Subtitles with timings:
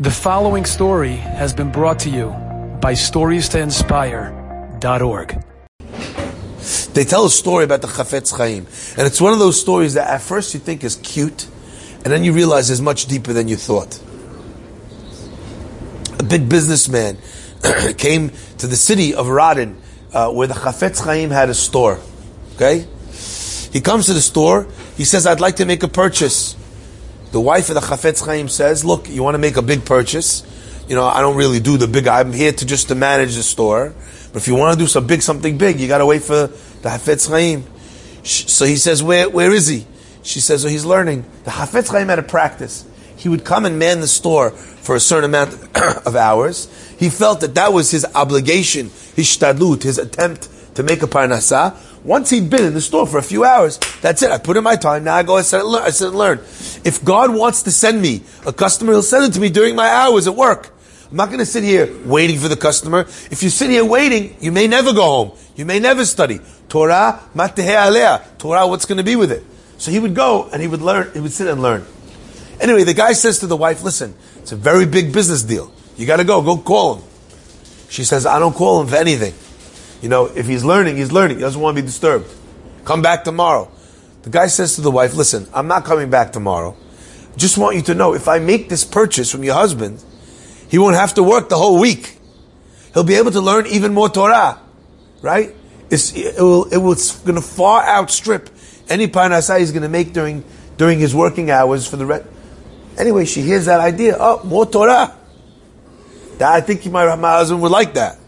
[0.00, 2.28] The following story has been brought to you
[2.80, 5.44] by StoriesToInspire.org.
[6.94, 10.06] They tell a story about the Chafetz Chaim, and it's one of those stories that
[10.06, 11.48] at first you think is cute,
[12.04, 14.00] and then you realize is much deeper than you thought.
[16.20, 17.18] A big businessman
[17.96, 19.74] came to the city of Radin,
[20.12, 21.98] uh, where the Chafetz Chaim had a store.
[22.54, 22.86] Okay,
[23.72, 24.68] he comes to the store.
[24.96, 26.54] He says, "I'd like to make a purchase."
[27.30, 30.42] The wife of the Chafetz Chaim says, "Look, you want to make a big purchase?
[30.88, 32.06] You know, I don't really do the big.
[32.06, 33.92] I'm here to just to manage the store.
[34.32, 36.46] But if you want to do some big, something big, you got to wait for
[36.46, 37.64] the Chafetz Chaim."
[38.22, 39.86] So he says, "Where, where is he?"
[40.22, 42.86] She says, "Oh, he's learning." The Chafetz Chaim had a practice.
[43.16, 45.54] He would come and man the store for a certain amount
[46.06, 46.68] of hours.
[46.98, 51.76] He felt that that was his obligation, his shtadlut, his attempt to make a parnasa.
[52.04, 54.30] Once he'd been in the store for a few hours, that's it.
[54.30, 55.04] I put in my time.
[55.04, 55.82] Now I go and sit and learn.
[55.82, 56.38] I sit and learn.
[56.84, 59.88] If God wants to send me a customer, He'll send it to me during my
[59.88, 60.70] hours at work.
[61.10, 63.00] I'm not going to sit here waiting for the customer.
[63.30, 65.38] If you sit here waiting, you may never go home.
[65.56, 66.40] You may never study.
[66.68, 68.24] Torah, matehe alea.
[68.36, 69.42] Torah, what's going to be with it?
[69.78, 71.86] So he would go and he would learn, he would sit and learn.
[72.60, 75.72] Anyway, the guy says to the wife, listen, it's a very big business deal.
[75.96, 76.42] You got to go.
[76.42, 77.04] Go call him.
[77.88, 79.32] She says, I don't call him for anything.
[80.00, 81.38] You know, if he's learning, he's learning.
[81.38, 82.30] He doesn't want to be disturbed.
[82.84, 83.70] Come back tomorrow.
[84.22, 86.76] The guy says to the wife, listen, I'm not coming back tomorrow.
[87.36, 90.02] Just want you to know, if I make this purchase from your husband,
[90.68, 92.18] he won't have to work the whole week.
[92.94, 94.60] He'll be able to learn even more Torah.
[95.22, 95.54] Right?
[95.90, 98.50] It's, it will, it will, it's going to far outstrip
[98.88, 100.44] any parnasah he's going to make during,
[100.76, 102.26] during his working hours for the rest.
[102.96, 104.16] Anyway, she hears that idea.
[104.18, 105.16] Oh, more Torah.
[106.38, 108.18] That, I think my, my husband would like that.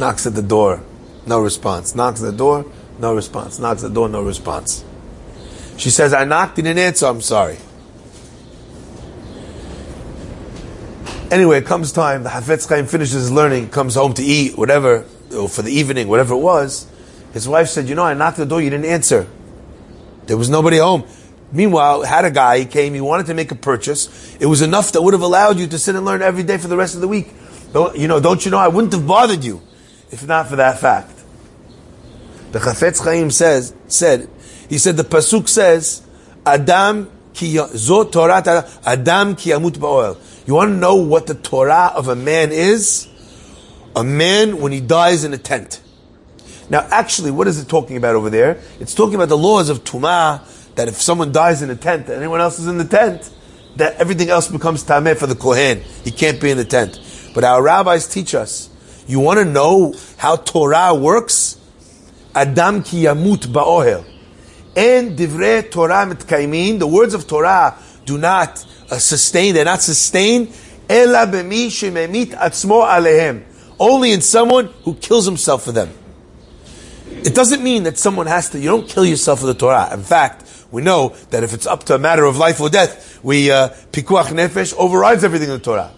[0.00, 0.82] Knocks at the door,
[1.26, 1.94] no response.
[1.94, 2.64] Knocks at the door,
[2.98, 3.58] no response.
[3.58, 4.82] Knocks at the door, no response.
[5.76, 7.58] She says, I knocked, he didn't answer, I'm sorry.
[11.30, 15.04] Anyway, it comes time, the Chafetz Chaim finishes his learning, comes home to eat, whatever,
[15.36, 16.86] or for the evening, whatever it was.
[17.34, 19.28] His wife said, You know, I knocked at the door, you didn't answer.
[20.24, 21.04] There was nobody home.
[21.52, 24.34] Meanwhile, had a guy, he came, he wanted to make a purchase.
[24.40, 26.68] It was enough that would have allowed you to sit and learn every day for
[26.68, 27.34] the rest of the week.
[27.74, 29.60] Don't, you know, don't you know, I wouldn't have bothered you
[30.10, 31.12] if not for that fact.
[32.52, 34.28] The Chafetz Chaim says, said,
[34.68, 36.02] he said, the Pasuk says,
[36.44, 38.42] Adam ki, zo Torah,
[38.84, 40.46] Adam ki yamut ba'ohel.
[40.46, 43.08] You want to know what the Torah of a man is?
[43.94, 45.80] A man when he dies in a tent.
[46.68, 48.60] Now, actually, what is it talking about over there?
[48.78, 52.16] It's talking about the laws of Tumah, that if someone dies in a tent and
[52.16, 53.28] anyone else is in the tent,
[53.76, 55.80] that everything else becomes tameh for the Kohen.
[56.04, 57.00] He can't be in the tent.
[57.34, 58.69] But our rabbis teach us
[59.10, 61.58] you want to know how Torah works?
[62.34, 64.04] Adam ki yamut ba'ohel.
[64.76, 70.54] And divrei Torah mitkaimin, the words of Torah do not uh, sustain, they're not sustained.
[70.88, 73.42] Ela b'mi shememit atzmo alehem.
[73.78, 75.90] Only in someone who kills himself for them.
[77.08, 79.92] It doesn't mean that someone has to, you don't kill yourself for the Torah.
[79.92, 83.18] In fact, we know that if it's up to a matter of life or death,
[83.22, 85.92] we, uh, pikuach nefesh overrides everything in the Torah.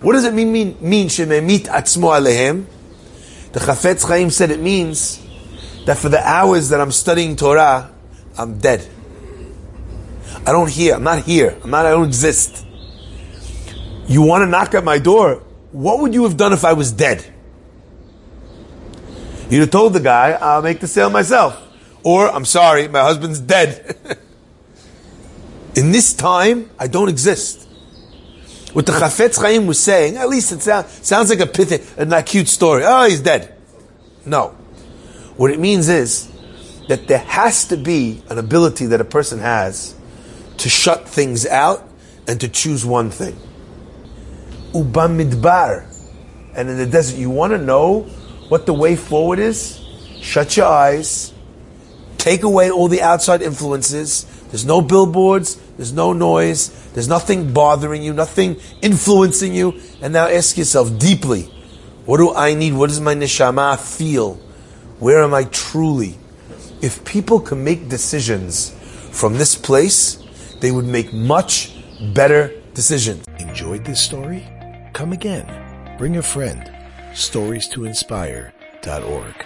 [0.00, 2.66] What does it mean, mean, mean shememit atzmo alehem?
[3.52, 5.22] The Chafetz Chaim said it means
[5.86, 7.90] that for the hours that I'm studying Torah,
[8.36, 8.86] I'm dead.
[10.46, 10.94] I don't hear.
[10.94, 11.58] I'm not here.
[11.62, 12.66] I'm not, I don't exist.
[14.06, 15.42] You want to knock at my door?
[15.72, 17.24] What would you have done if I was dead?
[19.48, 21.62] You'd have told the guy, I'll make the sale myself.
[22.02, 23.96] Or, I'm sorry, my husband's dead.
[25.76, 27.65] In this time, I don't exist.
[28.76, 32.06] What the Chafetz Chaim was saying, at least it sound, sounds like a pithy, a
[32.14, 32.82] acute story.
[32.84, 33.54] Oh, he's dead.
[34.26, 34.48] No.
[35.38, 36.30] What it means is
[36.88, 39.94] that there has to be an ability that a person has
[40.58, 41.88] to shut things out
[42.28, 43.38] and to choose one thing.
[44.72, 45.86] Ubamidbar.
[46.54, 48.02] And in the desert, you want to know
[48.50, 49.80] what the way forward is?
[50.20, 51.32] Shut your eyes.
[52.18, 54.26] Take away all the outside influences.
[54.50, 55.56] There's no billboards.
[55.76, 56.70] There's no noise.
[56.92, 59.80] There's nothing bothering you, nothing influencing you.
[60.00, 61.42] And now ask yourself deeply,
[62.04, 62.74] what do I need?
[62.74, 64.34] What does my neshama feel?
[64.98, 66.16] Where am I truly?
[66.80, 68.74] If people can make decisions
[69.10, 70.22] from this place,
[70.60, 71.74] they would make much
[72.14, 73.24] better decisions.
[73.38, 74.46] Enjoyed this story?
[74.92, 75.46] Come again.
[75.98, 76.70] Bring a friend.
[77.14, 79.45] Stories to inspire.org.